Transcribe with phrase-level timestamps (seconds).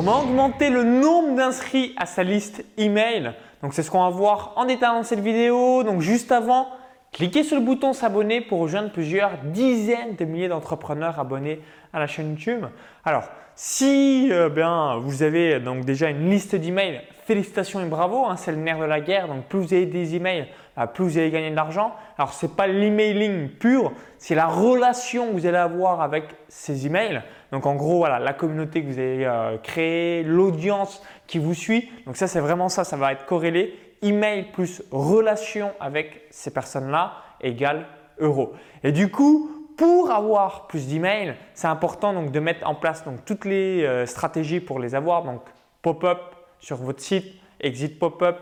[0.00, 4.54] Comment augmenter le nombre d'inscrits à sa liste email Donc c'est ce qu'on va voir
[4.56, 5.82] en détail dans cette vidéo.
[5.82, 6.68] Donc juste avant,
[7.12, 11.60] cliquez sur le bouton s'abonner pour rejoindre plusieurs dizaines de milliers d'entrepreneurs abonnés
[11.92, 12.64] à la chaîne YouTube.
[13.04, 13.24] Alors
[13.54, 18.50] si euh, bien, vous avez donc déjà une liste d'emails, félicitations et bravo, hein, c'est
[18.50, 19.28] le nerf de la guerre.
[19.28, 21.94] Donc plus vous avez des emails, bah, plus vous allez gagner de l'argent.
[22.18, 26.88] Alors ce n'est pas l'emailing pur, c'est la relation que vous allez avoir avec ces
[26.88, 27.22] emails.
[27.52, 31.88] Donc en gros, voilà, la communauté que vous avez euh, l'audience qui vous suit.
[32.04, 33.78] Donc ça, c'est vraiment ça, ça va être corrélé.
[34.02, 37.86] Email plus relation avec ces personnes-là égale
[38.18, 38.54] euro.
[38.82, 43.24] Et du coup, pour avoir plus d'emails, c'est important donc de mettre en place donc
[43.24, 45.22] toutes les euh, stratégies pour les avoir.
[45.22, 45.42] Donc
[45.80, 46.18] pop-up
[46.60, 48.36] sur votre site, exit pop-up,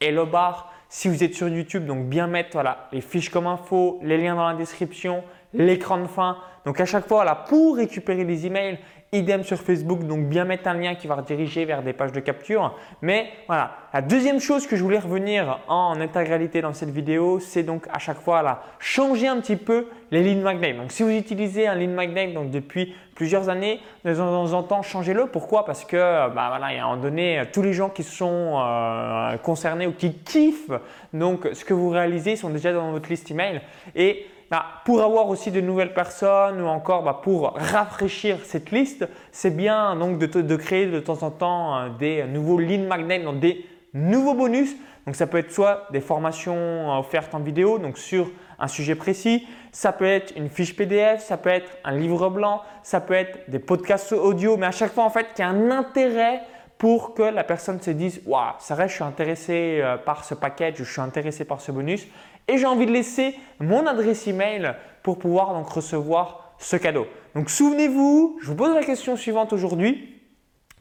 [0.00, 0.72] hello bar.
[0.88, 4.48] Si vous êtes sur YouTube, donc bien mettre les fiches comme info, les liens dans
[4.48, 5.24] la description,
[5.54, 6.36] l'écran de fin.
[6.64, 8.78] Donc à chaque fois, là, pour récupérer les emails,
[9.14, 12.20] idem sur Facebook, donc bien mettre un lien qui va rediriger vers des pages de
[12.20, 12.74] capture.
[13.00, 17.62] Mais voilà, la deuxième chose que je voulais revenir en intégralité dans cette vidéo, c'est
[17.62, 20.74] donc à chaque fois là, changer un petit peu les lead magnets.
[20.74, 24.82] Donc si vous utilisez un lead magnet donc depuis plusieurs années, de temps en temps,
[24.82, 25.26] changez-le.
[25.26, 25.64] Pourquoi?
[25.64, 29.36] Parce que bah, voilà, il y a un donné, tous les gens qui sont euh,
[29.38, 30.72] concernés ou qui kiffent
[31.12, 33.60] donc ce que vous réalisez sont déjà dans votre liste email
[33.94, 39.04] et bah, pour avoir aussi de nouvelles personnes ou encore bah, pour rafraîchir cette liste,
[39.32, 43.40] c'est bien donc de, créer de temps en temps euh, des nouveaux lead magnets, donc
[43.40, 44.76] des nouveaux bonus.
[45.06, 48.94] Donc ça peut être soit des formations euh, offertes en vidéo, donc sur un sujet
[48.94, 53.14] précis, ça peut être une fiche PDF, ça peut être un livre blanc, ça peut
[53.14, 56.42] être des podcasts audio, mais à chaque fois en fait qu'il y a un intérêt
[56.84, 60.34] pour que la personne se dise Waouh, ça reste, je suis intéressé euh, par ce
[60.34, 62.06] package, je suis intéressé par ce bonus
[62.46, 67.06] et j'ai envie de laisser mon adresse email pour pouvoir donc recevoir ce cadeau.
[67.34, 70.20] Donc souvenez-vous, je vous pose la question suivante aujourd'hui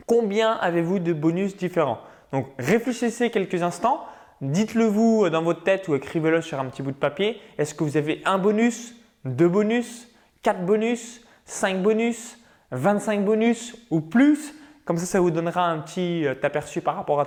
[0.06, 2.00] combien avez-vous de bonus différents?
[2.34, 4.04] Donc réfléchissez quelques instants,
[4.42, 7.40] dites-le vous dans votre tête ou écrivez-le sur un petit bout de papier.
[7.58, 8.94] Est-ce que vous avez un bonus,
[9.24, 12.40] deux bonus, quatre bonus, cinq bonus,
[12.72, 14.54] 25 bonus ou plus?
[14.86, 17.26] Comme ça, ça vous donnera un petit euh, aperçu par rapport à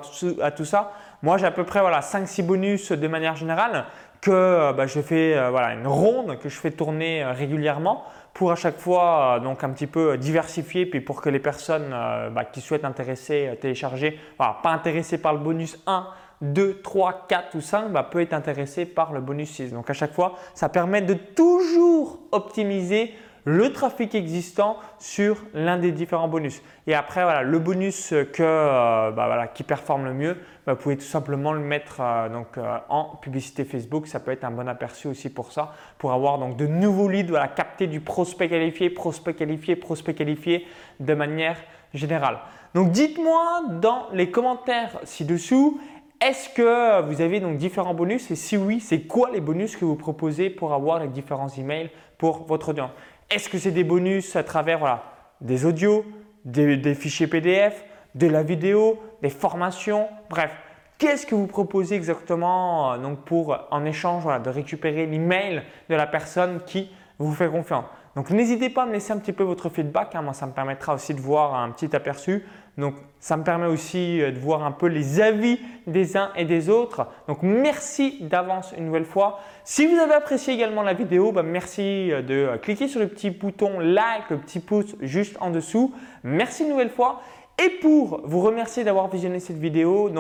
[0.51, 0.93] tout, ça.
[1.23, 3.87] Moi, j'ai à peu près voilà, 5-6 bonus de manière générale
[4.21, 8.53] que euh, bah, je fais euh, voilà, une ronde que je fais tourner régulièrement pour
[8.53, 11.89] à chaque fois donc un petit peu diversifier puis pour que les personnes
[12.33, 16.07] bah, qui souhaitent intéresser, télécharger, pas intéressées par le bonus 1,
[16.43, 19.73] 2, 3, 4 ou 5 bah, peut être intéressé par le bonus 6.
[19.73, 23.15] Donc à chaque fois, ça permet de toujours optimiser
[23.47, 26.61] le trafic existant sur l'un des différents bonus.
[26.89, 30.37] Et après, voilà, le bonus que, euh, bah, voilà, qui performe le mieux,
[30.67, 34.09] bah, vous pouvez tout simplement le mettre euh, donc, euh, en publicité Facebook.
[34.09, 37.31] Ça peut être un bon aperçu aussi pour ça, pour avoir donc, de nouveaux leads,
[37.31, 40.67] voilà, capter du prospect qualifié, prospect qualifié, prospect qualifié
[40.99, 41.57] de manière
[41.95, 42.39] générale.
[42.75, 45.81] Donc dites-moi dans les commentaires ci-dessous,
[46.21, 48.31] est-ce que vous avez donc différents bonus?
[48.31, 51.91] Et si oui, c'est quoi les bonus que vous proposez pour avoir les différents emails
[52.19, 52.91] pour votre audience?
[53.31, 55.03] Est-ce que c'est des bonus à travers voilà,
[55.41, 56.05] des audios,
[56.45, 60.53] des, fichiers PDF, de la vidéo, des formations, bref.
[60.99, 66.07] Qu'est-ce que vous proposez exactement euh, donc pour en échange de récupérer l'email de la
[66.07, 67.85] personne qui vous fait confiance?
[68.15, 70.15] Donc n'hésitez pas à me laisser un petit peu votre feedback.
[70.15, 70.23] Hein.
[70.23, 72.47] Moi, ça me permettra aussi de voir un petit aperçu.
[72.79, 76.45] Donc ça me permet aussi euh, de voir un peu les avis des uns et
[76.45, 77.07] des autres.
[77.27, 79.41] Donc merci d'avance une nouvelle fois.
[79.65, 83.09] Si vous avez apprécié également la vidéo, bah, merci euh, de euh, cliquer sur le
[83.09, 85.95] petit bouton like, le petit pouce juste en dessous.
[86.23, 87.23] Merci une nouvelle fois.
[87.65, 90.11] Et pour vous remercier d'avoir visionné cette vidéo,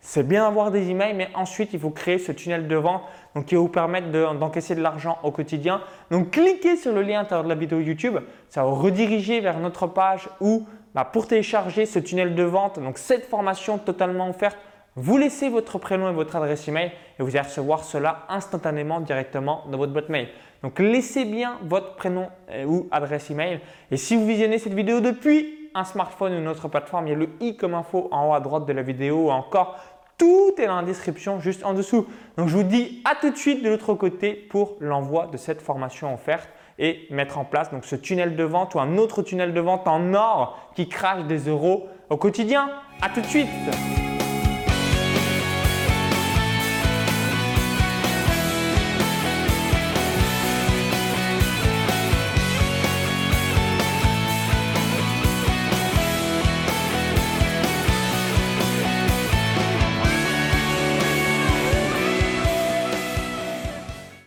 [0.00, 3.02] c'est bien d'avoir des emails, mais ensuite il faut créer ce tunnel de vente
[3.46, 5.80] qui va vous permettre d'encaisser de, l'argent au quotidien.
[6.10, 8.18] Donc cliquez sur le lien à l'intérieur de la vidéo YouTube,
[8.50, 12.78] ça va vous rediriger vers notre page où bah, pour télécharger ce tunnel de vente,
[12.78, 14.58] donc cette formation totalement offerte,
[14.94, 19.64] vous laissez votre prénom et votre adresse email et vous allez recevoir cela instantanément directement
[19.70, 20.28] dans votre boîte mail.
[20.62, 23.60] Donc laissez bien votre prénom euh, ou adresse email.
[23.90, 27.14] Et si vous visionnez cette vidéo depuis un smartphone ou une autre plateforme, il y
[27.14, 29.76] a le i comme info en haut à droite de la vidéo ou encore
[30.18, 32.06] tout est dans la description juste en dessous.
[32.36, 35.62] Donc je vous dis à tout de suite de l'autre côté pour l'envoi de cette
[35.62, 36.48] formation offerte
[36.78, 39.86] et mettre en place donc ce tunnel de vente ou un autre tunnel de vente
[39.86, 42.70] en or qui crache des euros au quotidien.
[43.00, 43.48] À tout de suite